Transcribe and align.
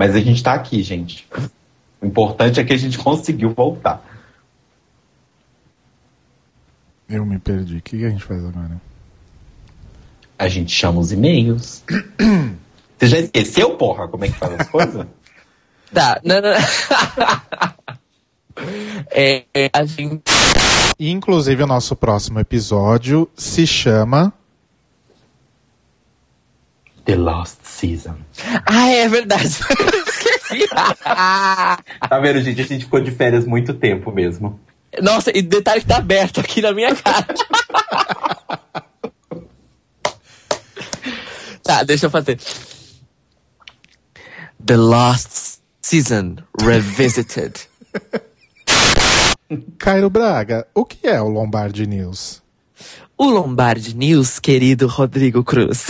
Mas 0.00 0.16
a 0.16 0.18
gente 0.18 0.42
tá 0.42 0.54
aqui, 0.54 0.82
gente. 0.82 1.28
O 2.00 2.06
importante 2.06 2.58
é 2.58 2.64
que 2.64 2.72
a 2.72 2.76
gente 2.78 2.96
conseguiu 2.96 3.50
voltar. 3.50 4.02
Eu 7.06 7.26
me 7.26 7.38
perdi. 7.38 7.76
O 7.76 7.82
que 7.82 8.06
a 8.06 8.08
gente 8.08 8.24
faz 8.24 8.42
agora? 8.42 8.80
A 10.38 10.48
gente 10.48 10.72
chama 10.72 11.00
os 11.00 11.12
e-mails. 11.12 11.84
Você 12.96 13.08
já 13.08 13.18
esqueceu, 13.18 13.76
porra, 13.76 14.08
como 14.08 14.24
é 14.24 14.28
que 14.28 14.38
faz 14.38 14.58
as 14.58 14.70
coisas? 14.70 15.06
Tá, 15.92 16.20
não, 16.24 16.40
não. 16.40 16.52
é, 19.12 19.44
a 19.72 19.84
gente. 19.84 20.22
Inclusive, 20.98 21.62
o 21.64 21.66
nosso 21.66 21.96
próximo 21.96 22.38
episódio 22.38 23.28
se 23.36 23.66
chama. 23.66 24.32
The 27.10 27.16
Lost 27.16 27.58
Season. 27.64 28.14
Ah, 28.66 28.88
é 28.88 29.08
verdade. 29.08 29.58
tá 31.02 32.20
vendo, 32.22 32.40
gente? 32.40 32.60
A 32.60 32.64
gente 32.64 32.84
ficou 32.84 33.00
de 33.00 33.10
férias 33.10 33.44
muito 33.44 33.74
tempo 33.74 34.12
mesmo. 34.12 34.60
Nossa, 35.02 35.36
e 35.36 35.42
detalhe 35.42 35.80
que 35.80 35.88
tá 35.88 35.96
aberto 35.96 36.38
aqui 36.38 36.62
na 36.62 36.72
minha 36.72 36.94
cara. 36.94 37.26
tá, 41.64 41.82
deixa 41.82 42.06
eu 42.06 42.10
fazer. 42.10 42.38
The 44.64 44.76
Lost 44.76 45.58
Season 45.82 46.36
Revisited. 46.62 47.68
Cairo 49.78 50.08
Braga, 50.08 50.64
o 50.72 50.84
que 50.84 51.08
é 51.08 51.20
o 51.20 51.26
Lombardi 51.26 51.88
News? 51.88 52.40
O 53.18 53.28
Lombardi 53.28 53.96
News, 53.96 54.38
querido 54.38 54.86
Rodrigo 54.86 55.42
Cruz. 55.42 55.88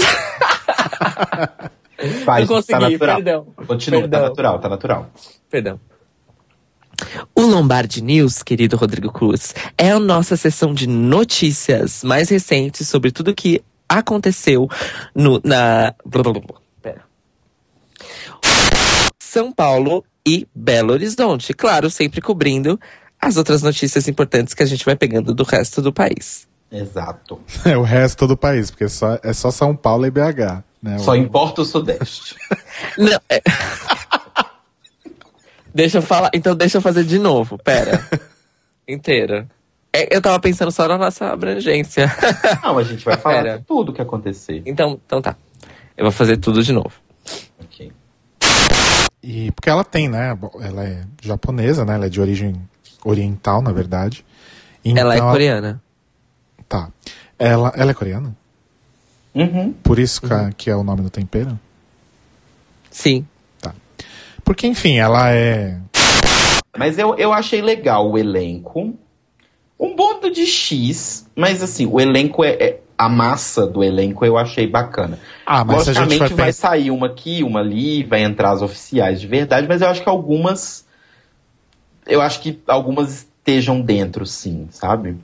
Vai, 2.25 2.43
Eu 2.43 2.47
consegui, 2.47 2.73
tá 2.73 2.81
natural. 2.81 3.17
perdão. 3.17 3.47
Continua, 3.67 4.01
Perdão. 4.01 4.21
tá 4.21 4.29
natural, 4.29 4.59
tá 4.59 4.69
natural. 4.69 5.11
Perdão. 5.51 5.81
O 7.35 7.43
Lombardi 7.43 8.03
News, 8.03 8.43
querido 8.43 8.77
Rodrigo 8.77 9.13
Cruz, 9.13 9.55
é 9.77 9.91
a 9.91 9.99
nossa 9.99 10.37
sessão 10.37 10.73
de 10.73 10.87
notícias 10.87 12.03
mais 12.03 12.29
recentes 12.31 12.89
sobre 12.89 13.11
tudo 13.11 13.35
que 13.35 13.63
aconteceu 13.89 14.69
no, 15.15 15.41
na. 15.45 15.95
blá, 16.05 16.23
blá, 16.23 16.33
blá, 16.33 16.43
blá. 16.43 16.61
Pera. 16.83 17.03
São 19.19 19.53
Paulo 19.53 20.05
e 20.27 20.47
Belo 20.55 20.93
Horizonte. 20.93 21.53
Claro, 21.55 21.91
sempre 21.91 22.21
cobrindo 22.21 22.79
as 23.21 23.37
outras 23.37 23.63
notícias 23.63 24.09
importantes 24.09 24.55
que 24.55 24.63
a 24.63 24.67
gente 24.67 24.85
vai 24.85 24.97
pegando 24.97 25.35
do 25.35 25.43
resto 25.43 25.83
do 25.83 25.93
país. 25.93 26.49
Exato. 26.73 27.41
É 27.65 27.77
o 27.77 27.83
resto 27.83 28.27
do 28.27 28.37
país, 28.37 28.71
porque 28.71 28.89
só, 28.89 29.19
é 29.23 29.33
só 29.33 29.51
São 29.51 29.75
Paulo 29.77 30.07
e 30.07 30.11
BH. 30.11 30.63
Né? 30.83 30.99
Só 30.99 31.13
O- 31.13 31.17
importa 31.17 31.63
o 31.63 31.65
Sudeste. 31.65 32.37
Não, 32.97 33.21
é- 33.29 33.43
deixa 35.75 35.99
eu 35.99 36.03
falar. 36.03 36.31
Então 36.35 36.55
deixa 36.55 36.79
eu 36.79 36.83
fazer 36.83 37.05
de 37.05 37.19
novo. 37.19 37.59
Pera. 37.59 38.07
Inteira. 38.89 39.49
É, 39.93 40.15
eu 40.15 40.23
tava 40.23 40.39
pensando 40.41 40.71
só 40.71 40.87
na 40.87 40.97
nossa 40.97 41.27
abrangência. 41.33 42.11
Não, 42.63 42.79
a 42.79 42.83
gente 42.83 43.05
vai 43.05 43.17
falar 43.17 43.43
Pera. 43.43 43.59
de 43.59 43.65
tudo 43.65 43.93
que 43.93 44.01
acontecer. 44.01 44.63
então, 44.65 45.01
então 45.05 45.21
tá. 45.21 45.37
Eu 45.97 46.05
vou 46.05 46.13
fazer 46.13 46.37
tudo 46.39 46.63
de 46.63 46.73
novo. 46.73 46.93
Ok. 47.63 47.93
E 49.23 49.51
porque 49.53 49.69
ela 49.69 49.85
tem, 49.85 50.09
né? 50.09 50.37
Ela 50.63 50.85
é 50.85 51.03
japonesa, 51.21 51.85
né? 51.85 51.95
Ela 51.95 52.07
é 52.07 52.09
de 52.09 52.21
origem 52.21 52.57
oriental, 53.05 53.61
na 53.61 53.73
verdade. 53.73 54.25
Ela 54.85 55.15
é 55.15 55.19
Então, 55.19 55.31
coreana. 55.31 55.83
Tá. 56.69 56.89
Ela, 57.39 57.73
ela 57.77 57.91
é 57.91 57.95
coreana? 57.95 58.35
Uhum. 59.35 59.73
Por 59.83 59.99
isso 59.99 60.21
que, 60.23 60.33
a- 60.33 60.51
que 60.57 60.69
é 60.71 60.77
o 60.77 60.83
nome 60.83 61.03
do 61.03 61.11
tempero? 61.11 61.59
Sim. 62.91 63.27
Porque, 64.45 64.67
enfim, 64.67 64.99
ela 64.99 65.31
é. 65.33 65.79
Mas 66.77 66.99
eu, 66.99 67.15
eu 67.17 67.33
achei 67.33 67.61
legal 67.63 68.11
o 68.11 68.19
elenco. 68.19 68.95
Um 69.79 69.95
bando 69.95 70.31
de 70.31 70.45
X, 70.47 71.27
mas 71.37 71.63
assim, 71.63 71.87
o 71.87 72.01
elenco 72.01 72.43
é, 72.45 72.51
é- 72.55 72.81
A 72.99 73.09
massa 73.09 73.67
do 73.67 73.83
elenco 73.85 74.25
eu 74.27 74.37
achei 74.37 74.67
bacana. 74.67 75.19
Ah, 75.47 75.65
mas 75.65 75.85
se 75.85 75.91
a 75.91 75.93
gente 75.95 76.03
Logicamente 76.03 76.35
vai 76.35 76.37
vai 76.37 76.47
pensar. 76.49 76.69
sair 76.69 76.91
uma 76.91 77.07
aqui, 77.07 77.43
uma 77.43 77.61
ali, 77.61 78.03
vai 78.03 78.23
entrar 78.23 78.51
as 78.51 78.61
oficiais 78.63 79.21
de 79.21 79.27
verdade, 79.27 79.67
mas 79.69 79.81
eu 79.81 79.89
acho 79.89 80.03
que 80.03 80.09
algumas. 80.09 80.85
Eu 82.07 82.21
acho 82.21 82.41
que 82.41 82.61
algumas 82.67 83.11
estejam 83.41 83.81
dentro, 83.81 84.27
sim, 84.27 84.69
sabe? 84.71 85.17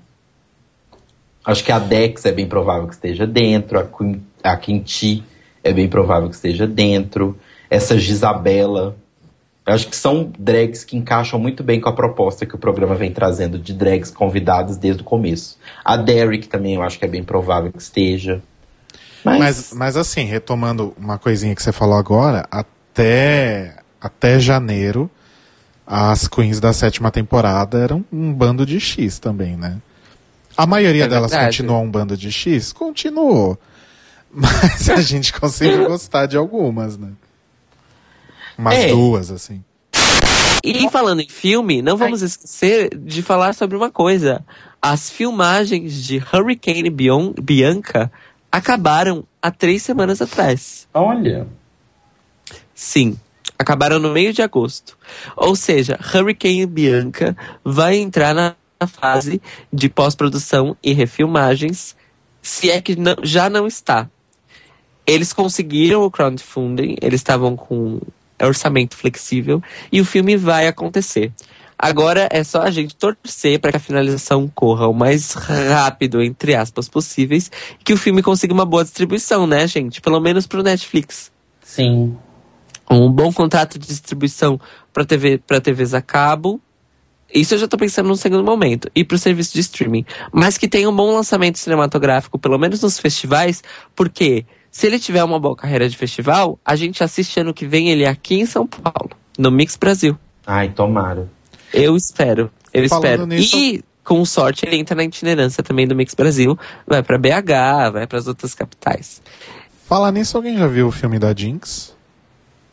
Acho 1.47 1.63
que 1.65 1.71
a 1.71 1.79
Dex 1.79 2.25
é 2.25 2.33
bem 2.33 2.47
provável 2.47 2.89
que 2.89 2.95
esteja 2.95 3.27
dentro, 3.27 3.79
a, 3.79 3.85
Quin- 3.85 4.21
a 4.43 4.57
Quinti 4.57 5.23
é 5.63 5.73
bem 5.73 5.89
provável 5.89 6.29
que 6.29 6.35
esteja 6.35 6.67
dentro, 6.67 7.39
essa 7.71 7.97
Gisabela. 7.99 8.97
Acho 9.65 9.89
que 9.89 9.97
são 9.97 10.31
drags 10.39 10.85
que 10.85 10.97
encaixam 10.97 11.39
muito 11.41 11.63
bem 11.63 11.81
com 11.81 11.89
a 11.89 11.93
proposta 11.93 12.47
que 12.47 12.55
o 12.55 12.59
programa 12.59 12.95
vem 12.95 13.11
trazendo 13.13 13.59
de 13.59 13.73
drags 13.73 14.11
convidadas 14.11 14.77
desde 14.77 15.03
o 15.03 15.05
começo. 15.05 15.57
A 15.85 15.97
Derek 15.97 16.49
também 16.49 16.75
eu 16.75 16.83
acho 16.83 16.99
que 16.99 17.05
é 17.05 17.09
bem 17.09 17.23
provável 17.25 17.73
que 17.73 17.83
esteja. 17.83 18.43
Mas, 19.25 19.39
Mas, 19.39 19.73
mas 19.73 19.97
assim, 19.97 20.25
retomando 20.25 20.95
uma 20.97 21.19
coisinha 21.19 21.55
que 21.55 21.63
você 21.63 21.73
falou 21.73 21.97
agora, 21.97 22.47
até, 22.49 23.77
até 24.01 24.39
janeiro, 24.39 25.11
as 25.85 26.29
queens 26.29 26.61
da 26.61 26.73
sétima 26.73 27.11
temporada 27.11 27.79
eram 27.79 28.05
um 28.13 28.33
bando 28.33 28.65
de 28.65 28.79
X 28.79 29.19
também, 29.19 29.57
né? 29.57 29.79
A 30.57 30.67
maioria 30.67 31.05
É 31.05 31.09
delas 31.09 31.31
verdade. 31.31 31.59
continuou 31.59 31.83
um 31.83 31.91
bando 31.91 32.17
de 32.17 32.31
X? 32.33 32.73
Continuou. 32.73 33.59
Mas 34.33 34.89
a 34.91 35.01
gente 35.01 35.33
conseguiu 35.33 35.87
gostar 35.87 36.27
de 36.27 36.37
algumas, 36.37 36.97
né? 36.97 37.11
Umas 38.59 38.75
É. 38.75 38.89
duas, 38.89 39.31
assim. 39.31 39.63
E 40.65 40.91
falando 40.91 41.21
em 41.21 41.29
filme, 41.29 41.81
não 41.81 41.97
vamos 41.97 42.23
esquecer 42.23 42.89
de 42.99 43.23
falar 43.23 43.55
sobre 43.55 43.77
uma 43.77 43.91
coisa. 43.91 44.45
As 44.83 45.09
filmagens 45.11 46.03
de 46.05 46.17
Hurricane 46.33 46.91
Bion- 46.91 47.33
Bianca 47.41 48.11
acabaram 48.51 49.25
há 49.41 49.51
três 49.51 49.83
semanas 49.83 50.21
atrás. 50.21 50.89
olha. 50.93 51.47
Sim, 52.75 53.17
acabaram 53.59 53.99
no 53.99 54.11
meio 54.13 54.33
de 54.33 54.43
agosto. 54.43 54.99
Ou 55.37 55.55
seja, 55.57 55.99
Hurricane 56.15 56.67
Bianca 56.67 57.37
vai 57.65 57.97
entrar 57.97 58.35
na 58.35 58.55
na 58.81 58.87
fase 58.87 59.41
de 59.73 59.89
pós-produção 59.89 60.77
e 60.83 60.93
refilmagens, 60.93 61.97
se 62.43 62.71
é 62.71 62.81
que 62.81 62.97
não- 62.97 63.17
já 63.23 63.49
não 63.49 63.67
está. 63.67 64.09
Eles 65.07 65.33
conseguiram 65.33 66.03
o 66.03 66.11
crowdfunding, 66.11 66.97
eles 67.01 67.21
estavam 67.21 67.57
com 67.57 68.01
orçamento 68.43 68.97
flexível 68.97 69.63
e 69.91 70.01
o 70.01 70.05
filme 70.05 70.37
vai 70.37 70.67
acontecer. 70.67 71.33
Agora 71.79 72.27
é 72.31 72.43
só 72.43 72.63
a 72.63 72.71
gente 72.71 72.97
torcer 72.97 73.61
para 73.61 73.71
que 73.71 73.77
a 73.77 73.81
finalização 73.81 74.51
corra 74.55 74.89
o 74.89 74.95
mais 74.95 75.33
rápido, 75.35 76.23
entre 76.23 76.55
aspas, 76.55 76.89
possíveis, 76.89 77.51
e 77.79 77.85
que 77.85 77.93
o 77.93 77.99
filme 77.99 78.23
consiga 78.23 78.55
uma 78.55 78.65
boa 78.65 78.83
distribuição, 78.83 79.47
né, 79.47 79.67
gente? 79.67 80.01
Pelo 80.01 80.19
menos 80.19 80.47
pro 80.47 80.63
Netflix 80.63 81.31
Sim. 81.63 82.17
um 82.91 83.11
bom 83.11 83.31
contrato 83.33 83.79
de 83.79 83.87
distribuição 83.87 84.59
para 84.93 85.05
TV, 85.05 85.39
para 85.39 85.61
TVs 85.61 85.93
a 85.93 86.01
cabo. 86.01 86.61
Isso 87.33 87.55
eu 87.55 87.59
já 87.59 87.67
tô 87.69 87.77
pensando 87.77 88.09
no 88.09 88.17
segundo 88.17 88.45
momento. 88.45 88.89
E 88.95 89.03
pro 89.05 89.19
serviço 89.19 89.53
de 89.53 89.61
streaming. 89.61 90.05
Mas 90.33 90.57
que 90.57 90.69
tenha 90.69 90.89
um 90.89 90.95
bom 90.95 91.15
lançamento 91.15 91.59
cinematográfico, 91.59 92.39
pelo 92.39 92.59
menos 92.59 92.81
nos 92.83 92.99
festivais, 92.99 93.63
porque 93.95 94.47
se 94.71 94.87
ele 94.87 94.99
tiver 94.99 95.25
uma 95.25 95.39
boa 95.41 95.57
carreira 95.57 95.89
de 95.89 95.97
festival, 95.97 96.59
a 96.65 96.77
gente 96.77 97.03
assiste 97.03 97.41
ano 97.41 97.53
que 97.55 97.67
vem 97.67 97.89
ele 97.91 98.07
aqui 98.07 98.37
em 98.37 98.47
São 98.47 98.67
Paulo, 98.67 99.11
no 99.39 99.51
Mix 99.51 99.77
Brasil. 99.77 100.17
Ai, 100.47 100.69
tomara. 100.71 101.29
Eu 101.75 101.97
espero. 101.97 102.51
Eu 102.73 102.89
Falando 102.89 103.05
espero. 103.05 103.27
nisso- 103.27 103.57
E, 103.57 103.83
com 104.05 104.25
sorte, 104.25 104.65
ele 104.65 104.77
entra 104.77 104.95
na 104.95 105.03
itinerância 105.03 105.63
também 105.65 105.87
do 105.89 105.97
Mix 105.97 106.15
Brasil. 106.15 106.57
Vai 106.87 107.03
para 107.03 107.19
BH, 107.19 107.91
vai 107.93 108.07
para 108.07 108.19
as 108.19 108.29
outras 108.29 108.55
capitais. 108.55 109.21
Falar 109.85 110.13
nisso, 110.13 110.37
alguém 110.37 110.57
já 110.57 110.67
viu 110.69 110.87
o 110.89 110.93
filme 110.93 111.19
da 111.19 111.35
Jinx? 111.35 111.96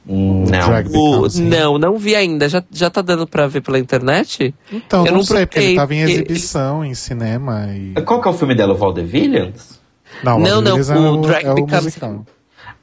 Hum, 0.07 0.43
Não. 0.49 0.79
O- 0.79 1.21
Counselor? 1.21 1.49
não, 1.49 1.77
não 1.77 1.97
vi 1.97 2.15
ainda. 2.15 2.49
Já, 2.49 2.61
já 2.71 2.89
tá 2.89 3.01
dando 3.01 3.25
pra 3.25 3.47
ver 3.47 3.61
pela 3.61 3.79
internet? 3.79 4.53
Então, 4.71 5.05
Eu 5.05 5.11
não, 5.11 5.19
não 5.19 5.23
sei, 5.25 5.45
porque 5.45 5.59
ele 5.59 5.75
tava 5.75 5.95
em 5.95 6.01
exibição, 6.01 6.83
em 6.83 6.93
cinema 6.93 7.67
e... 7.73 7.93
Qual 8.01 8.21
que 8.21 8.27
é 8.27 8.31
o 8.31 8.33
filme 8.33 8.53
dela? 8.53 8.73
O 8.73 8.77
Vaudevillians? 8.77 9.79
Não, 10.23 10.37
Não, 10.39 10.61
não, 10.61 10.77
é 10.77 10.81
o 10.99 11.13
o, 11.13 11.21
Drag 11.21 11.45
é 11.45 11.51
o 11.51 11.55
Becomes- 11.55 11.83
musical. 11.85 12.25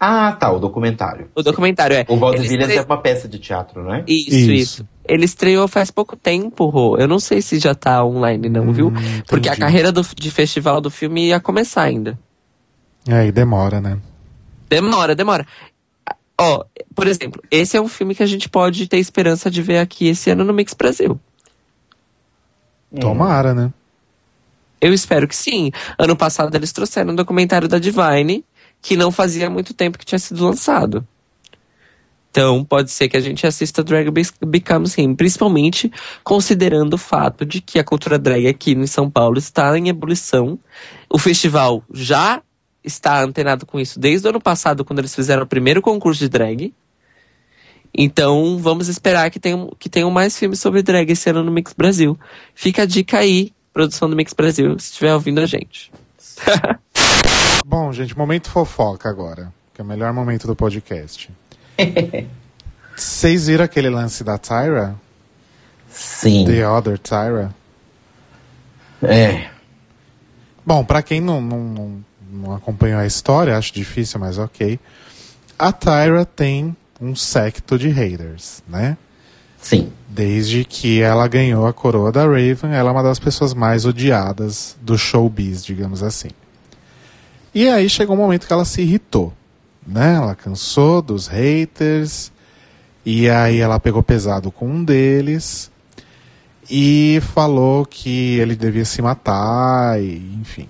Ah, 0.03 0.33
tá, 0.33 0.51
o 0.51 0.59
documentário. 0.59 1.29
O 1.35 1.43
documentário 1.43 1.95
é. 1.95 2.07
O 2.09 2.17
Vaudevillians 2.17 2.71
Ele 2.71 2.79
é 2.79 2.83
uma 2.83 2.97
peça 2.97 3.29
de 3.29 3.39
teatro, 3.39 3.83
não 3.85 3.93
é? 3.95 4.03
Isso, 4.07 4.31
Isso. 4.35 4.51
isso, 4.53 4.89
Ele 5.07 5.27
estreou 5.27 5.69
faz 5.69 5.91
pouco 5.91 6.17
tempo, 6.17 6.67
Rô. 6.71 6.97
Eu 6.97 7.07
não 7.07 7.19
sei 7.19 7.43
se 7.43 7.59
já 7.59 7.75
tá 7.75 8.03
online, 8.03 8.49
não, 8.49 8.73
viu? 8.73 8.89
Hum, 8.89 8.95
Porque 9.29 9.47
a 9.49 9.53
entendi. 9.53 9.61
carreira 9.61 9.93
do- 9.93 10.01
de 10.17 10.31
festival 10.31 10.81
do 10.81 10.91
filme 10.91 11.27
ia 11.27 11.39
começar 11.39 11.83
ainda. 11.83 12.19
É, 13.07 13.27
e 13.27 13.33
demora, 13.33 13.79
né? 13.79 13.99
Demora, 14.71 15.15
demora. 15.15 15.47
Ó, 16.43 16.65
por 16.95 17.07
exemplo, 17.07 17.43
esse 17.51 17.77
é 17.77 17.81
um 17.81 17.87
filme 17.87 18.15
que 18.15 18.23
a 18.23 18.27
gente 18.27 18.49
pode 18.49 18.89
ter 18.89 18.97
esperança 18.97 19.51
de 19.51 19.61
ver 19.61 19.77
aqui 19.77 20.09
esse 20.09 20.31
ano 20.31 20.43
no 20.43 20.55
Mix 20.55 20.73
Brasil. 20.73 21.21
Tomara, 22.99 23.53
né? 23.53 23.71
Eu 24.81 24.95
espero 24.95 25.29
que 25.29 25.37
sim. 25.37 25.71
Ano 25.99 26.17
passado 26.17 26.55
eles 26.55 26.73
trouxeram 26.73 27.13
um 27.13 27.15
documentário 27.15 27.69
da 27.69 27.79
Divine, 27.79 28.43
que 28.81 28.97
não 28.97 29.13
fazia 29.13 29.51
muito 29.51 29.75
tempo 29.75 29.99
que 29.99 30.07
tinha 30.07 30.19
sido 30.19 30.43
lançado. 30.43 31.07
Então, 32.31 32.65
pode 32.65 32.91
ser 32.91 33.09
que 33.11 33.19
a 33.19 33.21
gente 33.21 33.47
assista 33.47 33.85
Drag 33.85 34.09
Becomes 34.47 34.97
Him, 34.97 35.15
principalmente 35.15 35.93
considerando 36.25 36.95
o 36.95 36.99
fato 36.99 37.45
de 37.45 37.61
que 37.61 37.79
a 37.79 37.85
cultura 37.85 38.19
drag 38.19 38.47
aqui 38.47 38.73
em 38.73 38.87
São 38.87 39.11
Paulo 39.11 39.37
está 39.37 39.77
em 39.77 39.89
ebulição. 39.89 40.59
O 41.11 41.19
festival 41.19 41.85
já 41.93 42.41
está 42.85 43.23
antenado 43.23 43.67
com 43.67 43.79
isso 43.79 43.99
desde 43.99 44.27
o 44.27 44.31
ano 44.31 44.41
passado, 44.41 44.85
quando 44.85 44.99
eles 45.01 45.15
fizeram 45.15 45.43
o 45.43 45.47
primeiro 45.47 45.83
concurso 45.83 46.21
de 46.21 46.29
drag. 46.29 46.73
Então, 47.93 48.59
vamos 48.59 48.89
esperar 48.89 49.31
que 49.31 49.41
tenham, 49.41 49.73
que 49.79 49.89
tenham 49.89 50.11
mais 50.11 50.39
filmes 50.39 50.61
sobre 50.61 50.83
drag 50.83 51.11
esse 51.11 51.29
ano 51.31 51.43
no 51.43 51.51
Mix 51.51 51.73
Brasil. 51.73 52.19
Fica 52.55 52.83
a 52.83 52.87
dica 52.87 53.19
aí, 53.19 53.53
produção 53.73 54.09
do 54.09 54.17
Mix 54.17 54.33
Brasil, 54.33 54.79
se 54.79 54.91
estiver 54.91 55.13
ouvindo 55.13 55.41
a 55.41 55.47
gente. 55.47 55.91
Bom, 57.67 57.93
gente, 57.93 58.17
momento 58.17 58.51
fofoca 58.51 59.09
agora, 59.09 59.53
que 59.75 59.81
é 59.81 59.85
o 59.85 59.87
melhor 59.87 60.13
momento 60.13 60.47
do 60.47 60.57
podcast. 60.57 61.31
Vocês 62.97 63.47
viram 63.47 63.65
aquele 63.65 63.89
lance 63.89 64.23
da 64.23 64.39
Tyra? 64.39 64.95
Sim. 65.89 66.45
The 66.45 66.69
Other 66.69 66.99
Tyra? 66.99 67.55
É. 69.03 69.49
Bom, 70.65 70.85
para 70.85 71.03
quem 71.03 71.21
não, 71.21 71.41
não, 71.41 71.59
não, 71.61 72.05
não 72.31 72.55
acompanhou 72.55 73.01
a 73.01 73.07
história, 73.07 73.57
acho 73.57 73.73
difícil, 73.73 74.21
mas 74.21 74.39
ok. 74.39 74.79
A 75.59 75.73
Tyra 75.73 76.25
tem 76.25 76.77
um 77.01 77.15
secto 77.15 77.79
de 77.79 77.89
haters, 77.89 78.63
né? 78.69 78.97
Sim. 79.61 79.93
Desde 80.09 80.65
que 80.65 81.03
ela 81.03 81.29
ganhou 81.29 81.67
a 81.67 81.73
coroa 81.73 82.11
da 82.11 82.23
Raven, 82.23 82.73
ela 82.73 82.91
é 82.91 82.93
uma 82.93 83.03
das 83.03 83.19
pessoas 83.19 83.53
mais 83.53 83.85
odiadas 83.85 84.77
do 84.81 84.97
showbiz, 84.97 85.65
digamos 85.65 86.03
assim. 86.03 86.31
E 87.55 87.69
aí 87.69 87.89
chegou 87.89 88.17
um 88.17 88.19
momento 88.19 88.47
que 88.47 88.53
ela 88.53 88.65
se 88.65 88.81
irritou 88.83 89.33
né? 89.87 90.15
Ela 90.15 90.35
cansou 90.35 91.03
dos 91.03 91.27
haters 91.27 92.31
e 93.05 93.29
aí 93.29 93.59
ela 93.59 93.81
pegou 93.81 94.03
pesado 94.03 94.51
com 94.51 94.67
um 94.67 94.85
deles 94.85 95.71
e 96.71 97.21
falou 97.35 97.85
que 97.85 98.39
ele 98.39 98.55
devia 98.55 98.85
se 98.85 99.03
matar 99.03 100.01
e 100.01 100.39
enfim. 100.41 100.69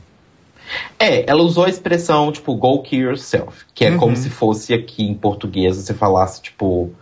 É, 1.00 1.24
ela 1.28 1.42
usou 1.42 1.64
a 1.64 1.70
expressão 1.70 2.30
tipo 2.30 2.54
go 2.54 2.82
kill 2.82 3.08
yourself, 3.08 3.64
que 3.74 3.86
é 3.86 3.90
uhum. 3.90 3.98
como 3.98 4.16
se 4.16 4.28
fosse 4.28 4.74
aqui 4.74 5.02
em 5.02 5.14
português 5.14 5.76
você 5.76 5.94
falasse 5.94 6.42
tipo 6.42 6.92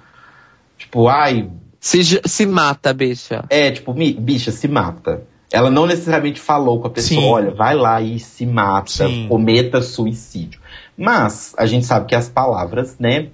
tipo 0.79 1.09
ai 1.09 1.50
se, 1.81 2.21
se 2.25 2.47
mata, 2.47 2.93
bicha. 2.93 3.45
É, 3.49 3.71
tipo, 3.71 3.93
bicha, 3.93 4.50
se 4.50 4.67
mata. 4.67 5.23
Ela 5.50 5.71
não 5.71 5.87
necessariamente 5.87 6.41
falou 6.41 6.81
com 6.81 6.89
a 6.89 6.91
pessoa, 6.91 7.21
Sim. 7.21 7.27
olha, 7.27 7.50
vai 7.50 7.75
lá 7.75 8.00
e 8.03 8.19
se 8.19 8.45
mata, 8.45 9.09
Sim. 9.09 9.27
cometa 9.29 9.81
suicídio. 9.81 10.61
Mas 10.97 11.55
a 11.56 11.65
gente 11.65 11.87
sabe 11.87 12.06
que 12.06 12.15
as 12.15 12.29
palavras, 12.29 12.99
né? 12.99 13.29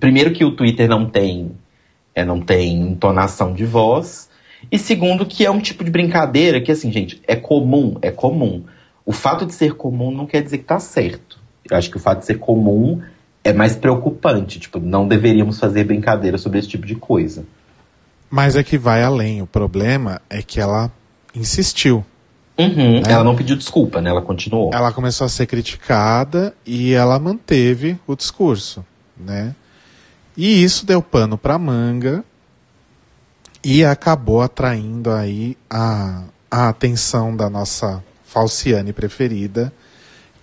Primeiro 0.00 0.32
que 0.32 0.44
o 0.44 0.52
Twitter 0.52 0.88
não 0.88 1.06
tem, 1.06 1.52
é, 2.14 2.24
não 2.24 2.40
tem 2.40 2.80
entonação 2.80 3.52
de 3.52 3.66
voz. 3.66 4.30
E 4.70 4.78
segundo 4.78 5.26
que 5.26 5.44
é 5.44 5.50
um 5.50 5.60
tipo 5.60 5.84
de 5.84 5.90
brincadeira 5.90 6.60
que, 6.60 6.72
assim, 6.72 6.90
gente, 6.90 7.20
é 7.26 7.36
comum, 7.36 7.98
é 8.00 8.10
comum. 8.10 8.64
O 9.06 9.12
fato 9.12 9.46
de 9.46 9.54
ser 9.54 9.74
comum 9.74 10.10
não 10.10 10.26
quer 10.26 10.42
dizer 10.42 10.58
que 10.58 10.64
tá 10.64 10.80
certo. 10.80 11.38
Eu 11.70 11.76
acho 11.76 11.88
que 11.88 11.96
o 11.96 12.00
fato 12.00 12.18
de 12.18 12.26
ser 12.26 12.38
comum 12.38 13.00
é 13.44 13.52
mais 13.52 13.76
preocupante. 13.76 14.58
Tipo, 14.58 14.80
não 14.80 15.06
deveríamos 15.06 15.60
fazer 15.60 15.84
brincadeira 15.84 16.36
sobre 16.36 16.58
esse 16.58 16.68
tipo 16.68 16.84
de 16.84 16.96
coisa. 16.96 17.46
Mas 18.28 18.56
é 18.56 18.64
que 18.64 18.76
vai 18.76 19.04
além. 19.04 19.40
O 19.40 19.46
problema 19.46 20.20
é 20.28 20.42
que 20.42 20.60
ela 20.60 20.90
insistiu. 21.32 22.04
Uhum. 22.58 23.00
Né? 23.00 23.02
Ela 23.08 23.22
não 23.22 23.36
pediu 23.36 23.54
desculpa, 23.54 24.00
né? 24.00 24.10
Ela 24.10 24.22
continuou. 24.22 24.70
Ela 24.74 24.92
começou 24.92 25.24
a 25.24 25.28
ser 25.28 25.46
criticada 25.46 26.52
e 26.66 26.92
ela 26.92 27.18
manteve 27.18 27.98
o 28.06 28.16
discurso, 28.16 28.84
né? 29.16 29.54
E 30.36 30.62
isso 30.62 30.84
deu 30.84 31.00
pano 31.00 31.38
para 31.38 31.58
manga 31.58 32.24
e 33.62 33.84
acabou 33.84 34.42
atraindo 34.42 35.10
aí 35.10 35.56
a, 35.68 36.24
a 36.50 36.68
atenção 36.68 37.36
da 37.36 37.48
nossa 37.48 38.02
falciane 38.26 38.92
preferida, 38.92 39.72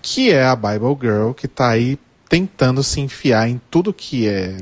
que 0.01 0.31
é 0.31 0.43
a 0.43 0.55
Bible 0.55 0.97
Girl, 0.99 1.31
que 1.31 1.45
está 1.45 1.69
aí 1.69 1.99
tentando 2.27 2.83
se 2.83 2.99
enfiar 2.99 3.47
em 3.47 3.61
tudo 3.69 3.93
que 3.93 4.27
é 4.27 4.57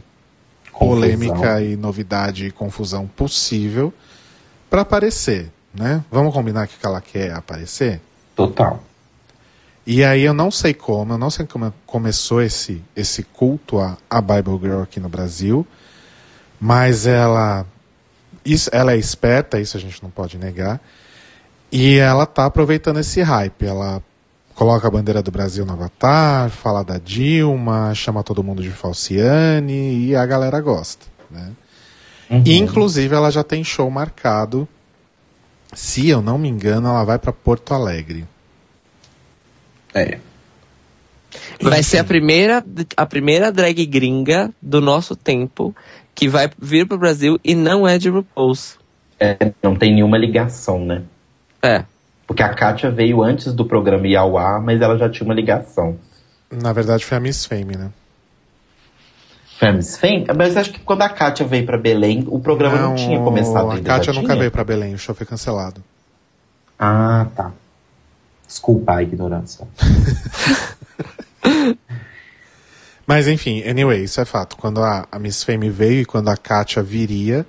polêmica 0.71 1.33
confusão. 1.33 1.61
e 1.61 1.75
novidade 1.75 2.47
e 2.47 2.51
confusão 2.51 3.07
possível 3.07 3.93
para 4.69 4.81
aparecer 4.81 5.51
né? 5.73 6.03
Vamos 6.11 6.33
combinar 6.33 6.67
que 6.67 6.75
ela 6.85 7.01
quer 7.01 7.33
aparecer? 7.33 8.01
Total. 8.35 8.83
E 9.85 10.03
aí 10.03 10.21
eu 10.21 10.33
não 10.33 10.51
sei 10.51 10.73
como, 10.73 11.13
eu 11.13 11.17
não 11.17 11.29
sei 11.29 11.45
como 11.45 11.73
começou 11.85 12.41
esse, 12.41 12.81
esse 12.95 13.23
culto 13.23 13.79
à, 13.79 13.97
à 14.09 14.21
Bible 14.21 14.59
Girl 14.61 14.81
aqui 14.81 14.99
no 14.99 15.09
Brasil, 15.09 15.65
mas 16.59 17.07
ela, 17.07 17.65
isso, 18.45 18.69
ela 18.71 18.93
é 18.93 18.97
esperta, 18.97 19.59
isso 19.59 19.75
a 19.75 19.79
gente 19.79 20.01
não 20.03 20.09
pode 20.09 20.37
negar, 20.37 20.79
e 21.71 21.97
ela 21.97 22.25
tá 22.25 22.45
aproveitando 22.45 22.99
esse 22.99 23.21
hype. 23.21 23.65
Ela 23.65 24.01
coloca 24.55 24.87
a 24.87 24.91
bandeira 24.91 25.21
do 25.21 25.31
Brasil 25.31 25.65
no 25.65 25.73
avatar, 25.73 26.49
fala 26.49 26.83
da 26.83 26.97
Dilma, 26.97 27.93
chama 27.95 28.23
todo 28.23 28.43
mundo 28.43 28.61
de 28.61 28.69
Falciane, 28.69 30.07
e 30.07 30.15
a 30.15 30.25
galera 30.25 30.59
gosta, 30.59 31.05
né? 31.29 31.51
Uhum. 32.29 32.43
Inclusive 32.45 33.13
ela 33.13 33.29
já 33.31 33.43
tem 33.43 33.63
show 33.63 33.89
marcado 33.89 34.67
se 35.73 36.09
eu 36.09 36.21
não 36.21 36.37
me 36.37 36.49
engano, 36.49 36.89
ela 36.89 37.03
vai 37.03 37.17
para 37.17 37.31
Porto 37.31 37.73
Alegre. 37.73 38.25
É. 39.93 40.19
Vai 41.61 41.79
Enfim. 41.79 41.89
ser 41.89 41.97
a 41.99 42.03
primeira, 42.03 42.63
a 42.97 43.05
primeira 43.05 43.51
drag 43.51 43.85
gringa 43.85 44.51
do 44.61 44.81
nosso 44.81 45.15
tempo 45.15 45.73
que 46.13 46.27
vai 46.27 46.49
vir 46.59 46.85
pro 46.87 46.97
Brasil 46.97 47.39
e 47.43 47.55
não 47.55 47.87
é 47.87 47.97
de 47.97 48.09
RuPaul's. 48.09 48.77
É, 49.19 49.37
não 49.63 49.75
tem 49.75 49.93
nenhuma 49.93 50.17
ligação, 50.17 50.83
né? 50.83 51.03
É. 51.61 51.85
Porque 52.25 52.43
a 52.43 52.49
Kátia 52.49 52.89
veio 52.89 53.21
antes 53.21 53.53
do 53.53 53.65
programa 53.65 54.07
ir 54.07 54.15
ao 54.15 54.37
ar, 54.37 54.61
mas 54.61 54.81
ela 54.81 54.97
já 54.97 55.09
tinha 55.09 55.25
uma 55.25 55.33
ligação. 55.33 55.97
Na 56.49 56.73
verdade 56.73 57.05
foi 57.05 57.17
a 57.17 57.21
Miss 57.21 57.45
Fame, 57.45 57.75
né? 57.75 57.91
Famous 59.61 59.95
Fame, 59.95 60.25
mas 60.35 60.57
acho 60.57 60.71
que 60.71 60.79
quando 60.79 61.03
a 61.03 61.09
Kátia 61.09 61.45
veio 61.45 61.67
para 61.67 61.77
Belém, 61.77 62.25
o 62.27 62.39
programa 62.39 62.77
não, 62.77 62.89
não 62.89 62.95
tinha 62.95 63.19
começado 63.19 63.69
ainda. 63.69 63.93
A 63.93 63.97
Kátia 63.97 64.11
nunca 64.11 64.35
veio 64.35 64.49
para 64.49 64.63
Belém, 64.63 64.95
o 64.95 64.97
show 64.97 65.13
foi 65.13 65.27
cancelado. 65.27 65.83
Ah, 66.79 67.27
tá. 67.35 67.51
Desculpa 68.47 68.95
a 68.95 69.03
ignorância. 69.03 69.67
mas 73.05 73.27
enfim, 73.27 73.61
anyway, 73.61 74.03
isso 74.03 74.19
é 74.19 74.25
fato. 74.25 74.57
Quando 74.57 74.81
a, 74.81 75.07
a 75.11 75.19
Miss 75.19 75.43
Fame 75.43 75.69
veio 75.69 76.01
e 76.01 76.05
quando 76.05 76.29
a 76.29 76.35
Kátia 76.35 76.81
viria, 76.81 77.45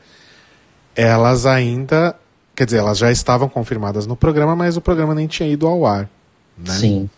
elas 0.95 1.47
ainda. 1.47 2.15
Quer 2.63 2.67
dizer, 2.67 2.79
elas 2.79 2.97
já 2.97 3.11
estavam 3.11 3.49
confirmadas 3.49 4.07
no 4.07 4.15
programa, 4.15 4.55
mas 4.55 4.77
o 4.77 4.81
programa 4.81 5.17
nem 5.17 5.27
tinha 5.27 5.49
ido 5.49 5.67
ao 5.67 5.85
ar. 5.85 6.09
Né? 6.57 6.71
Sim. 6.71 7.11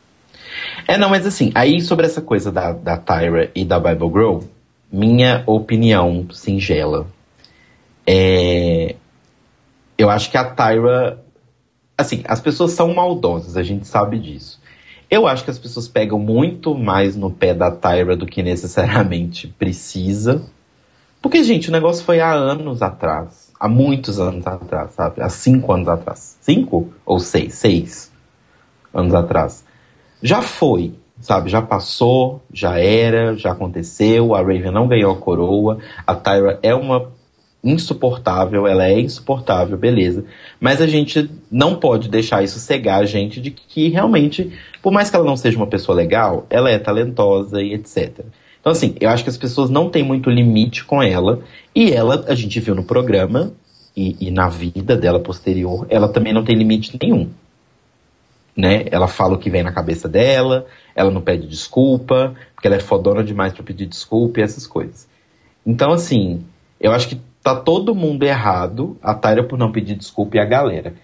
É, 0.89 0.97
não, 0.97 1.11
mas 1.11 1.27
assim, 1.27 1.53
aí 1.55 1.83
sobre 1.83 2.07
essa 2.07 2.23
coisa 2.23 2.51
da, 2.51 2.73
da 2.73 2.97
Tyra 2.97 3.51
e 3.55 3.63
da 3.63 3.79
Bible 3.79 4.09
Grow, 4.09 4.43
minha 4.91 5.43
opinião 5.45 6.27
singela. 6.33 7.07
É... 8.07 8.97
Eu 9.99 10.09
acho 10.09 10.31
que 10.31 10.39
a 10.39 10.47
Tyra. 10.47 11.23
Assim, 11.99 12.25
as 12.27 12.41
pessoas 12.41 12.73
são 12.73 12.95
maldosas, 12.95 13.59
a 13.59 13.63
gente 13.63 13.87
sabe 13.87 14.19
disso. 14.19 14.59
Eu 15.11 15.27
acho 15.27 15.45
que 15.45 15.51
as 15.51 15.59
pessoas 15.59 15.87
pegam 15.87 16.19
muito 16.19 16.75
mais 16.75 17.17
no 17.17 17.31
pé 17.31 17.53
da 17.53 17.71
Tyra 17.71 18.17
do 18.17 18.25
que 18.25 18.43
necessariamente 18.43 19.47
precisa. 19.47 20.43
Porque, 21.21 21.45
gente, 21.45 21.69
o 21.69 21.73
negócio 21.73 22.03
foi 22.03 22.21
há 22.21 22.33
anos 22.33 22.81
atrás. 22.81 23.44
Há 23.59 23.69
muitos 23.69 24.19
anos 24.19 24.47
atrás, 24.47 24.93
sabe? 24.93 25.23
Há 25.23 25.29
cinco 25.29 25.73
anos 25.73 25.89
atrás. 25.89 26.37
Cinco 26.41 26.93
ou 27.05 27.19
seis? 27.19 27.55
Seis 27.55 28.13
anos 28.93 29.15
atrás. 29.15 29.65
Já 30.23 30.43
foi 30.43 30.95
sabe? 31.21 31.49
Já 31.51 31.63
passou, 31.63 32.43
já 32.53 32.79
era, 32.79 33.37
já 33.37 33.53
aconteceu. 33.53 34.35
A 34.35 34.39
Raven 34.39 34.71
não 34.71 34.87
ganhou 34.87 35.13
a 35.13 35.17
coroa. 35.17 35.79
A 36.07 36.15
Tyra 36.15 36.59
é 36.63 36.75
uma 36.75 37.13
insuportável, 37.63 38.67
ela 38.67 38.87
é 38.87 39.01
insuportável, 39.01 39.79
beleza. 39.79 40.25
Mas 40.61 40.83
a 40.83 40.87
gente 40.87 41.31
não 41.51 41.77
pode 41.77 42.11
deixar 42.11 42.45
isso 42.45 42.59
cegar 42.59 43.01
a 43.01 43.07
gente 43.07 43.41
de 43.41 43.51
que 43.51 43.89
realmente, 43.89 44.53
por 44.83 44.93
mais 44.93 45.09
que 45.09 45.17
ela 45.17 45.25
não 45.25 45.37
seja 45.37 45.57
uma 45.57 45.67
pessoa 45.67 45.97
legal, 45.97 46.47
ela 46.51 46.71
é 46.71 46.79
talentosa 46.79 47.63
e 47.63 47.73
etc. 47.73 48.21
Então, 48.65 48.73
assim, 48.73 48.95
eu 48.99 49.11
acho 49.11 49.23
que 49.23 49.29
as 49.29 49.37
pessoas 49.37 49.69
não 49.69 49.91
têm 49.91 50.03
muito 50.03 50.31
limite 50.31 50.87
com 50.87 51.03
ela. 51.03 51.43
E 51.75 51.93
ela, 51.93 52.25
a 52.27 52.35
gente 52.35 52.59
viu 52.61 52.75
no 52.75 52.83
programa 52.83 53.53
e, 53.95 54.17
e 54.19 54.31
na 54.31 54.49
vida 54.49 54.97
dela 54.97 55.21
posterior, 55.21 55.87
ela 55.91 56.09
também 56.09 56.33
não 56.33 56.43
tem 56.43 56.57
limite 56.57 56.99
nenhum. 56.99 57.29
Né? 58.57 58.87
Ela 58.91 59.07
fala 59.07 59.35
o 59.35 59.39
que 59.39 59.51
vem 59.51 59.63
na 59.63 59.71
cabeça 59.71 60.09
dela, 60.09 60.65
ela 60.97 61.11
não 61.11 61.21
pede 61.21 61.47
desculpa, 61.47 62.35
porque 62.55 62.67
ela 62.67 62.77
é 62.77 62.81
fodona 62.81 63.23
demais 63.23 63.53
para 63.53 63.63
pedir 63.63 63.85
desculpa 63.85 64.41
e 64.41 64.43
essas 64.43 64.67
coisas. 64.67 65.07
Então, 65.67 65.93
assim, 65.93 66.43
eu 66.81 66.91
acho 66.91 67.09
que 67.09 67.21
tá 67.43 67.55
todo 67.55 67.95
mundo 67.95 68.23
errado, 68.23 68.97
a 69.03 69.13
Tyra 69.13 69.45
por 69.45 69.59
não 69.59 69.73
pedir 69.73 69.95
desculpa 69.95 70.39
e 70.39 70.41
a 70.41 70.47
galera. 70.47 70.95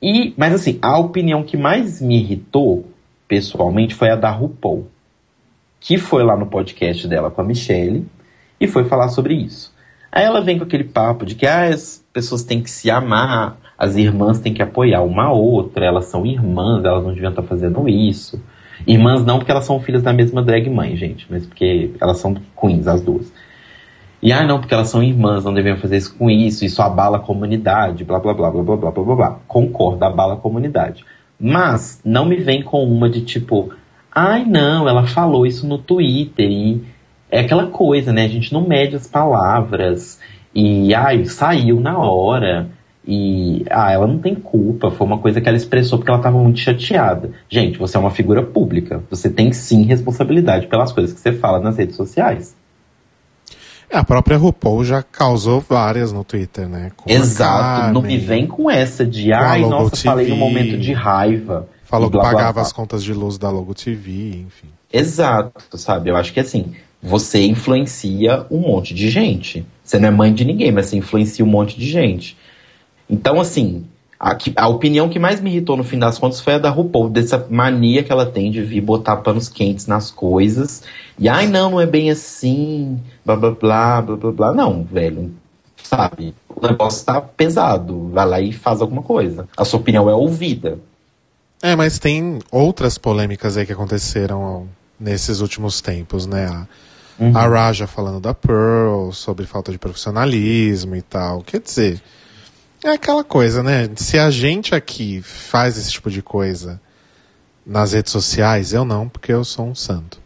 E, 0.00 0.32
mas 0.36 0.54
assim, 0.54 0.78
a 0.80 0.96
opinião 1.00 1.42
que 1.42 1.56
mais 1.56 2.00
me 2.00 2.20
irritou, 2.20 2.86
pessoalmente, 3.26 3.92
foi 3.92 4.08
a 4.10 4.14
da 4.14 4.30
RuPaul. 4.30 4.86
Que 5.82 5.98
foi 5.98 6.22
lá 6.22 6.36
no 6.36 6.46
podcast 6.46 7.06
dela 7.08 7.30
com 7.30 7.40
a 7.40 7.44
Michelle 7.44 8.06
e 8.60 8.68
foi 8.68 8.84
falar 8.84 9.08
sobre 9.08 9.34
isso. 9.34 9.74
Aí 10.12 10.24
ela 10.24 10.40
vem 10.40 10.56
com 10.56 10.64
aquele 10.64 10.84
papo 10.84 11.26
de 11.26 11.34
que 11.34 11.46
ah, 11.46 11.64
as 11.64 12.04
pessoas 12.12 12.44
têm 12.44 12.62
que 12.62 12.70
se 12.70 12.90
amar, 12.90 13.56
as 13.76 13.96
irmãs 13.96 14.38
têm 14.38 14.54
que 14.54 14.62
apoiar 14.62 15.02
uma 15.02 15.32
outra, 15.32 15.84
elas 15.84 16.04
são 16.04 16.24
irmãs, 16.24 16.84
elas 16.84 17.02
não 17.02 17.12
deviam 17.12 17.30
estar 17.30 17.42
fazendo 17.42 17.88
isso. 17.88 18.40
Irmãs 18.86 19.24
não 19.24 19.38
porque 19.38 19.50
elas 19.50 19.64
são 19.64 19.80
filhas 19.80 20.02
da 20.02 20.12
mesma 20.12 20.40
drag 20.40 20.70
mãe, 20.70 20.96
gente, 20.96 21.26
mas 21.28 21.46
porque 21.46 21.90
elas 22.00 22.18
são 22.18 22.36
queens, 22.60 22.86
as 22.86 23.02
duas. 23.02 23.32
E 24.22 24.32
ah, 24.32 24.44
não, 24.44 24.60
porque 24.60 24.72
elas 24.72 24.88
são 24.88 25.02
irmãs, 25.02 25.44
não 25.44 25.52
deveriam 25.52 25.80
fazer 25.80 25.96
isso 25.96 26.16
com 26.16 26.30
isso, 26.30 26.64
isso 26.64 26.80
abala 26.80 27.16
a 27.16 27.20
comunidade, 27.20 28.04
blá 28.04 28.20
blá 28.20 28.32
blá 28.32 28.50
blá 28.52 28.62
blá 28.62 28.76
blá 28.76 28.90
blá 28.92 29.16
blá. 29.16 29.30
Concordo, 29.48 30.04
abala 30.04 30.34
a 30.34 30.36
comunidade. 30.36 31.04
Mas 31.40 32.00
não 32.04 32.24
me 32.24 32.36
vem 32.36 32.62
com 32.62 32.84
uma 32.84 33.10
de 33.10 33.22
tipo, 33.22 33.72
ai 34.14 34.44
não, 34.44 34.88
ela 34.88 35.06
falou 35.06 35.46
isso 35.46 35.66
no 35.66 35.78
Twitter 35.78 36.50
e 36.50 36.84
é 37.30 37.40
aquela 37.40 37.66
coisa, 37.66 38.12
né? 38.12 38.24
A 38.24 38.28
gente 38.28 38.52
não 38.52 38.66
mede 38.66 38.94
as 38.94 39.06
palavras 39.06 40.20
e 40.54 40.94
ai, 40.94 41.24
saiu 41.24 41.80
na 41.80 41.98
hora. 41.98 42.68
E 43.04 43.64
ah, 43.68 43.90
ela 43.90 44.06
não 44.06 44.18
tem 44.18 44.32
culpa, 44.32 44.88
foi 44.90 45.04
uma 45.04 45.18
coisa 45.18 45.40
que 45.40 45.48
ela 45.48 45.56
expressou 45.56 45.98
porque 45.98 46.10
ela 46.10 46.20
estava 46.20 46.38
muito 46.38 46.60
chateada. 46.60 47.32
Gente, 47.48 47.76
você 47.76 47.96
é 47.96 48.00
uma 48.00 48.12
figura 48.12 48.44
pública, 48.44 49.02
você 49.10 49.28
tem 49.28 49.52
sim 49.52 49.82
responsabilidade 49.82 50.68
pelas 50.68 50.92
coisas 50.92 51.12
que 51.12 51.18
você 51.18 51.32
fala 51.32 51.58
nas 51.58 51.76
redes 51.76 51.96
sociais. 51.96 52.54
É, 53.90 53.98
a 53.98 54.04
própria 54.04 54.38
RuPaul 54.38 54.84
já 54.84 55.02
causou 55.02 55.60
várias 55.60 56.12
no 56.12 56.22
Twitter, 56.22 56.68
né? 56.68 56.92
Com 56.96 57.10
Exato, 57.10 57.92
não 57.92 58.00
me 58.00 58.16
vem 58.16 58.46
com 58.46 58.70
essa 58.70 59.04
de 59.04 59.32
ai, 59.32 59.62
nossa, 59.62 59.90
TV, 59.90 60.02
falei 60.04 60.28
num 60.28 60.36
momento 60.36 60.78
de 60.78 60.92
raiva. 60.92 61.68
Falou 61.92 62.10
que 62.10 62.16
pagava 62.16 62.62
as 62.62 62.72
contas 62.72 63.04
de 63.04 63.12
luz 63.12 63.36
da 63.36 63.50
Logo 63.50 63.74
TV, 63.74 64.44
enfim. 64.46 64.68
Exato, 64.90 65.76
sabe? 65.76 66.08
Eu 66.08 66.16
acho 66.16 66.32
que 66.32 66.40
assim, 66.40 66.72
você 67.02 67.44
influencia 67.44 68.46
um 68.50 68.60
monte 68.60 68.94
de 68.94 69.10
gente. 69.10 69.66
Você 69.84 69.98
não 69.98 70.08
é 70.08 70.10
mãe 70.10 70.32
de 70.32 70.42
ninguém, 70.42 70.72
mas 70.72 70.86
você 70.86 70.96
influencia 70.96 71.44
um 71.44 71.48
monte 71.48 71.78
de 71.78 71.86
gente. 71.86 72.34
Então, 73.10 73.38
assim, 73.38 73.84
a, 74.18 74.34
a, 74.56 74.68
opinião 74.68 75.10
que 75.10 75.18
mais 75.18 75.38
me 75.42 75.50
irritou 75.50 75.76
no 75.76 75.84
fim 75.84 75.98
das 75.98 76.18
contas 76.18 76.40
foi 76.40 76.54
a 76.54 76.58
da 76.58 76.70
RuPaul, 76.70 77.10
dessa 77.10 77.46
mania 77.50 78.02
que 78.02 78.10
ela 78.10 78.24
tem 78.24 78.50
de 78.50 78.62
vir 78.62 78.80
botar 78.80 79.16
panos 79.16 79.50
quentes 79.50 79.86
nas 79.86 80.10
coisas. 80.10 80.82
E, 81.18 81.28
ai, 81.28 81.46
não, 81.46 81.72
não 81.72 81.80
é 81.80 81.84
bem 81.84 82.10
assim, 82.10 82.98
blá, 83.22 83.36
blá, 83.36 83.50
blá, 83.50 84.00
blá, 84.00 84.16
blá, 84.16 84.32
blá. 84.32 84.54
Não, 84.54 84.82
velho, 84.82 85.30
sabe? 85.76 86.34
O 86.48 86.66
negócio 86.66 87.04
tá 87.04 87.20
pesado, 87.20 88.08
vai 88.08 88.26
lá 88.26 88.40
e 88.40 88.50
faz 88.50 88.80
alguma 88.80 89.02
coisa. 89.02 89.46
A 89.54 89.62
sua 89.62 89.78
opinião 89.78 90.08
é 90.08 90.14
ouvida. 90.14 90.78
É, 91.62 91.76
mas 91.76 91.98
tem 91.98 92.40
outras 92.50 92.98
polêmicas 92.98 93.56
aí 93.56 93.64
que 93.64 93.72
aconteceram 93.72 94.68
nesses 94.98 95.40
últimos 95.40 95.80
tempos, 95.80 96.26
né? 96.26 96.46
A, 96.46 96.66
uhum. 97.18 97.36
a 97.36 97.46
Raja 97.46 97.86
falando 97.86 98.18
da 98.18 98.34
Pearl, 98.34 99.12
sobre 99.12 99.46
falta 99.46 99.70
de 99.70 99.78
profissionalismo 99.78 100.96
e 100.96 101.02
tal. 101.02 101.42
Quer 101.42 101.60
dizer... 101.60 102.02
É 102.84 102.90
aquela 102.90 103.22
coisa, 103.22 103.62
né? 103.62 103.88
Se 103.94 104.18
a 104.18 104.28
gente 104.28 104.74
aqui 104.74 105.22
faz 105.22 105.78
esse 105.78 105.92
tipo 105.92 106.10
de 106.10 106.20
coisa 106.20 106.80
nas 107.64 107.92
redes 107.92 108.10
sociais, 108.10 108.72
eu 108.72 108.84
não, 108.84 109.08
porque 109.08 109.32
eu 109.32 109.44
sou 109.44 109.68
um 109.68 109.74
santo. 109.74 110.18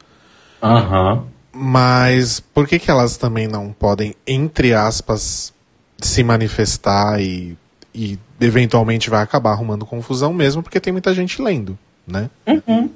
Aham. 0.62 1.12
Uhum. 1.12 1.26
Mas 1.52 2.40
por 2.40 2.66
que, 2.66 2.78
que 2.78 2.90
elas 2.90 3.16
também 3.18 3.46
não 3.46 3.72
podem, 3.72 4.14
entre 4.26 4.72
aspas, 4.72 5.52
se 5.98 6.22
manifestar 6.22 7.20
e, 7.20 7.56
e 7.94 8.18
eventualmente 8.40 9.10
vai 9.10 9.22
acabar 9.22 9.52
arrumando 9.52 9.86
confusão 9.86 10.32
mesmo, 10.32 10.62
porque 10.62 10.80
tem 10.80 10.92
muita 10.92 11.14
gente 11.14 11.40
lendo, 11.40 11.78
né? 12.06 12.30
Uhum. 12.46 12.90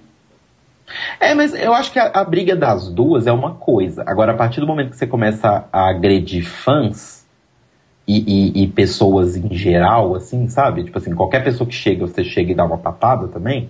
É, 1.20 1.34
mas 1.34 1.54
eu 1.54 1.72
acho 1.72 1.92
que 1.92 1.98
a, 1.98 2.06
a 2.06 2.24
briga 2.24 2.56
das 2.56 2.88
duas 2.88 3.26
é 3.26 3.32
uma 3.32 3.54
coisa. 3.54 4.02
Agora, 4.06 4.32
a 4.32 4.36
partir 4.36 4.60
do 4.60 4.66
momento 4.66 4.90
que 4.90 4.96
você 4.96 5.06
começa 5.06 5.64
a 5.72 5.88
agredir 5.88 6.44
fãs, 6.44 7.20
e, 8.10 8.24
e, 8.26 8.62
e, 8.64 8.66
pessoas 8.66 9.36
em 9.36 9.54
geral, 9.54 10.16
assim, 10.16 10.48
sabe? 10.48 10.82
Tipo 10.82 10.98
assim, 10.98 11.14
qualquer 11.14 11.44
pessoa 11.44 11.68
que 11.68 11.74
chega, 11.74 12.04
você 12.04 12.24
chega 12.24 12.50
e 12.50 12.54
dá 12.56 12.64
uma 12.64 12.78
patada 12.78 13.28
também, 13.28 13.68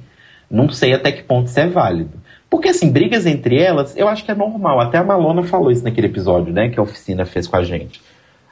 não 0.50 0.71
sei 0.71 0.95
até 0.95 1.12
que 1.12 1.23
ponto 1.23 1.49
isso 1.49 1.61
é 1.61 1.69
válido. 1.69 2.12
Porque, 2.49 2.69
assim, 2.69 2.91
brigas 2.91 3.27
entre 3.27 3.61
elas, 3.61 3.95
eu 3.97 4.09
acho 4.09 4.25
que 4.25 4.31
é 4.31 4.35
normal. 4.35 4.81
Até 4.81 4.97
a 4.97 5.05
Malona 5.05 5.43
falou 5.43 5.71
isso 5.71 5.85
naquele 5.85 6.07
episódio, 6.07 6.53
né, 6.55 6.71
que 6.71 6.81
a 6.81 6.83
oficina 6.83 7.27
fez 7.27 7.47
com 7.47 7.57
a 7.57 7.62
gente. 7.62 8.00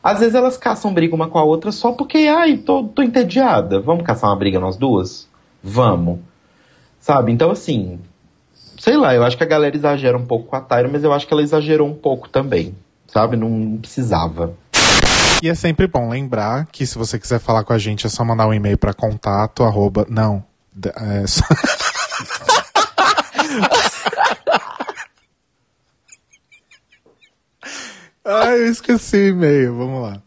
Às 0.08 0.20
vezes 0.20 0.34
elas 0.34 0.56
caçam 0.56 0.94
briga 0.94 1.14
uma 1.14 1.28
com 1.28 1.38
a 1.38 1.44
outra 1.44 1.70
só 1.70 1.92
porque, 1.92 2.16
ai, 2.16 2.56
tô, 2.56 2.84
tô 2.84 3.02
entediada. 3.02 3.78
Vamos 3.78 4.04
caçar 4.04 4.30
uma 4.30 4.36
briga 4.36 4.58
nós 4.58 4.78
duas? 4.78 5.28
Vamos. 5.62 6.20
Sabe? 6.98 7.30
Então, 7.30 7.50
assim, 7.50 8.00
sei 8.78 8.96
lá, 8.96 9.14
eu 9.14 9.22
acho 9.22 9.36
que 9.36 9.44
a 9.44 9.46
galera 9.46 9.76
exagera 9.76 10.16
um 10.16 10.24
pouco 10.24 10.46
com 10.46 10.56
a 10.56 10.62
Tyra, 10.62 10.88
mas 10.90 11.04
eu 11.04 11.12
acho 11.12 11.26
que 11.26 11.34
ela 11.34 11.42
exagerou 11.42 11.86
um 11.86 11.94
pouco 11.94 12.26
também. 12.26 12.74
Sabe? 13.06 13.36
Não 13.36 13.76
precisava. 13.76 14.54
E 15.42 15.48
é 15.50 15.54
sempre 15.54 15.86
bom 15.86 16.08
lembrar 16.08 16.64
que 16.72 16.86
se 16.86 16.96
você 16.96 17.18
quiser 17.18 17.38
falar 17.38 17.62
com 17.62 17.74
a 17.74 17.78
gente 17.78 18.06
é 18.06 18.08
só 18.08 18.24
mandar 18.24 18.46
um 18.46 18.54
e-mail 18.54 18.78
para 18.78 18.94
contato 18.94 19.62
arroba, 19.62 20.06
não, 20.08 20.42
é 20.86 21.26
só... 21.28 21.44
Ai, 28.30 28.60
eu 28.60 28.66
esqueci 28.66 29.16
o 29.16 29.28
e-mail, 29.28 29.74
vamos 29.74 30.02
lá. 30.02 30.22